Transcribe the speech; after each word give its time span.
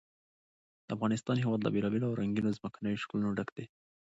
د 0.87 0.89
افغانستان 0.95 1.35
هېواد 1.39 1.61
له 1.63 1.69
بېلابېلو 1.75 2.09
او 2.09 2.17
رنګینو 2.21 2.55
ځمکنیو 2.57 3.01
شکلونو 3.03 3.35
ډک 3.37 3.49
دی. 3.57 3.65